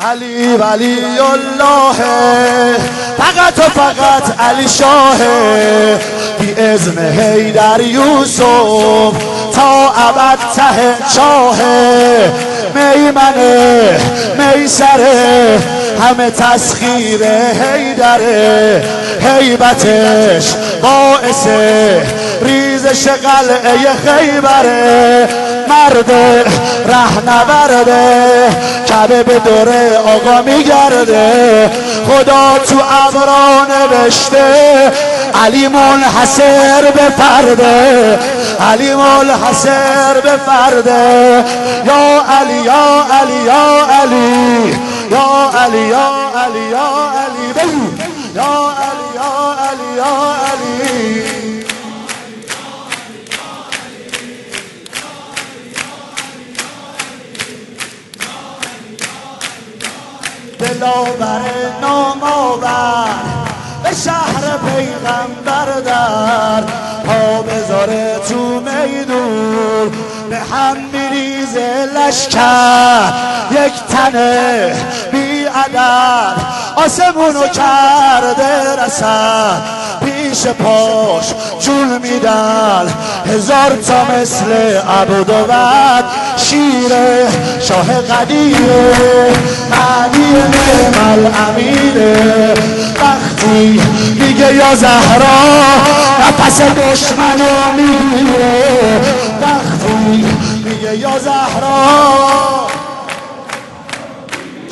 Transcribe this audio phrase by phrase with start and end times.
[0.00, 1.94] علی ولی الله.
[3.18, 5.16] فقط و فقط علی شاه.
[6.40, 6.94] بی ازم
[7.54, 9.12] در یوسف.
[9.54, 11.58] تا ابد ته چاه.
[12.74, 14.00] میمنه
[14.38, 15.58] میسره.
[16.00, 18.84] همه تسخیر هیدره
[19.20, 20.54] هیبتش.
[20.82, 21.46] باعث
[22.42, 25.28] ریزش قلعه خیبره.
[25.68, 26.10] مرد
[26.86, 28.48] ره نبرده
[28.88, 31.70] کبه به دوره آقا میگرده.
[32.08, 32.76] خدا تو
[33.06, 34.92] ابرا نوشته
[35.44, 38.18] علی منحصر به فرده
[38.72, 41.44] علی منحصر به فرده
[41.86, 44.74] یا علی یا علی یا علی
[45.10, 46.10] یا علی یا
[46.44, 47.98] علی یا علی
[48.34, 48.77] یا
[60.78, 61.42] دلاور
[61.82, 63.08] نامآور
[63.82, 66.62] به شهر پیغمبر در
[67.06, 69.90] پا بذاره تو میدون.
[70.30, 73.12] به هم میریزه لشکر.
[73.50, 74.76] یک تنه
[75.12, 76.36] بی عدد
[76.76, 79.62] آسمونو کرده رسد.
[80.04, 82.94] پیش پاش جون میدن.
[83.26, 84.52] هزار تا مثل
[85.00, 85.46] عبد و
[86.38, 86.92] بعد شیر
[87.60, 88.92] شاه قدیره
[89.70, 90.32] معنی
[90.92, 92.54] نعم امیره.
[93.02, 93.80] وقتی
[94.20, 95.38] میگه یا زهرا
[96.20, 99.00] نفس دشمنو می‌گیره
[99.42, 100.24] وقتی
[100.64, 102.68] میگه یا زهرا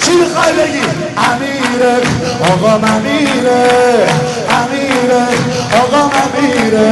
[0.04, 0.80] چی می‌خوای بگی؟
[1.16, 1.96] امیره
[2.52, 3.62] آقا امیره
[4.50, 5.26] امیره
[5.72, 6.88] آقا امیره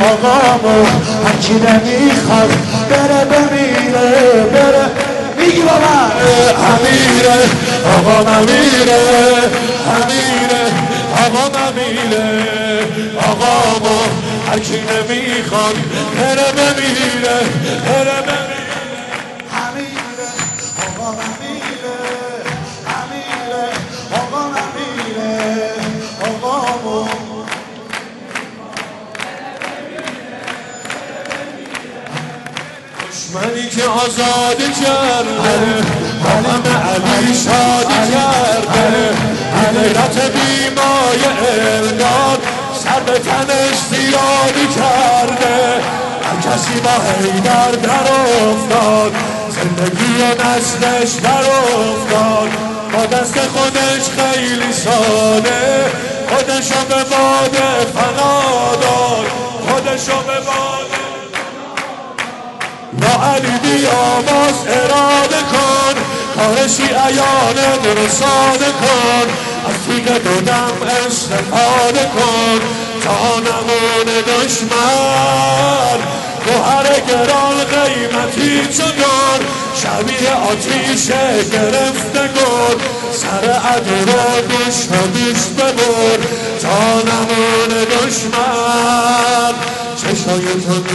[0.00, 0.86] آقا مو
[1.26, 2.50] هرکی نمی‌خواد
[2.90, 3.49] بره بمیره
[4.52, 4.84] بره.
[5.38, 6.10] میگی با من
[6.70, 7.38] امیره
[7.96, 9.00] آقا امیره
[9.96, 10.64] امیره
[11.26, 12.24] آقا امیره
[13.28, 13.96] آقا مو
[14.50, 15.76] هرکی نمی‌خواد
[16.16, 17.38] بره بمیره
[17.86, 18.59] بره بمیره.
[33.30, 35.56] دشمنی که آزادی کرده
[36.24, 39.14] همه علی شادی کرده.
[39.56, 41.24] حقیقت بیمای
[41.78, 42.38] الگار
[42.84, 45.80] سر به تنش زیادی کرده.
[46.22, 48.12] هر کسی با حیدر در
[48.50, 49.12] افتاد
[49.48, 52.50] زندگی نسلش در افتاد.
[52.92, 55.84] با دست خودش خیلی ساده
[56.28, 59.26] خودشو به باده فنا داد.
[59.68, 61.09] خودشو به باده
[63.02, 65.94] یا علی بیا باز اراده کن.
[66.36, 67.58] کار شیعیان
[67.96, 69.26] رساده کن.
[69.68, 72.60] از تیغ دودم استفاده کن.
[73.04, 75.98] تا نمون دشمن.
[76.46, 79.40] گوهر گران قیمتی چگان
[79.82, 81.06] شبیه آتیش
[81.52, 82.78] گرفته گل.
[83.12, 86.26] سر عدو رو دوش و دوش ببر.
[86.62, 89.54] تا نمون دشمن.
[89.96, 90.89] چشای تو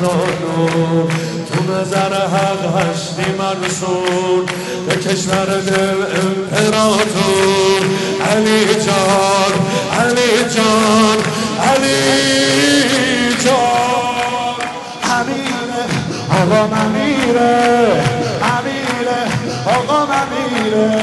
[0.00, 0.12] نور
[0.56, 1.10] و نور
[1.52, 4.44] تو نظر حق هستی مرسول
[4.88, 7.82] به کشور دل امپراتور.
[8.32, 9.52] علی جان
[10.00, 11.18] علی جان
[11.70, 13.90] علی جان.
[15.20, 15.84] امیره
[16.30, 17.52] آقا امیره
[18.42, 19.20] امیره
[19.66, 21.00] آقا امیره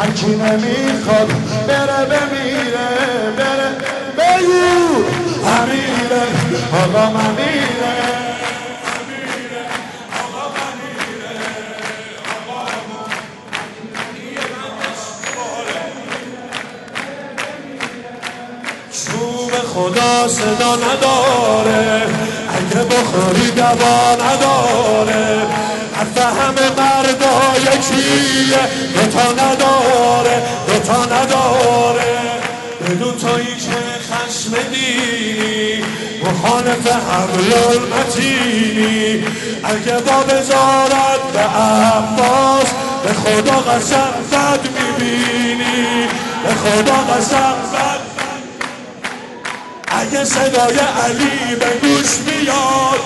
[0.00, 1.28] هر کی نمی‌خواد
[1.68, 2.88] بره بمیره
[3.36, 3.70] بره.
[4.16, 5.04] بگو.
[5.46, 6.43] امیره
[6.74, 7.94] آقا امیره
[18.92, 22.02] چوب خدا صدا نداره.
[22.56, 25.46] اگه بخوری دوا نداره.
[25.96, 28.62] حرف همه مردا یکیه
[28.94, 30.42] دوتا نداره.
[30.66, 31.23] دوتا نداره.
[36.24, 39.24] مخالف حمل المتینی
[39.64, 42.68] اگه با بزارت به عباس
[43.04, 46.08] به خدا قسم بد می‌بینی.
[46.44, 48.00] به خدا قسم بد
[49.88, 53.00] اگه صدای علی به گوش میاد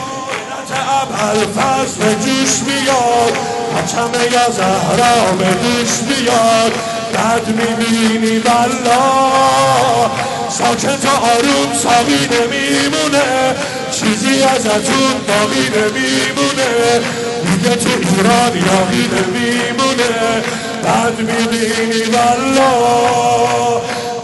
[1.02, 3.32] ابهل فز به جوش میاد.
[3.76, 6.72] حکم یا زهرا به دوش میاد.
[7.14, 10.10] بد می‌بینی والله.
[10.50, 13.54] ساکت و آروم ساقی نمیمونه.
[13.90, 17.00] چیزی ازتون باقی نمیمونه.
[17.44, 20.42] دیگه تو ایران یقین میمونه
[20.84, 22.70] بعد می‌بینی والا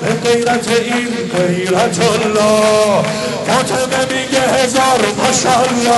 [0.01, 3.05] به غیرت این غیرت الله.
[3.47, 5.95] فاطمه میگه هزار ماشالله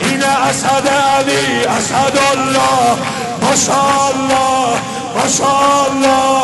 [0.00, 2.96] این اسد علی اسد الله.
[3.42, 6.42] ماشالله ماشالله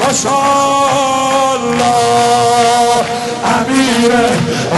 [0.00, 1.84] ماشالله
[3.44, 4.26] امیره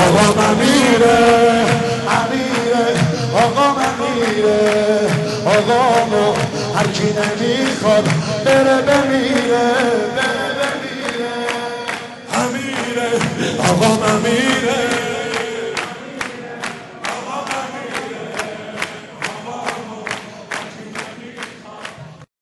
[0.05, 1.19] آقا امیره
[2.19, 2.87] امیره
[3.44, 4.61] آقا امیره
[5.46, 6.25] آقا مو
[6.79, 8.05] هر کی نمی‌خواد
[8.44, 9.67] بره بمیره
[10.17, 11.35] بره بمیره.
[12.41, 13.11] امیره
[13.70, 13.91] آقا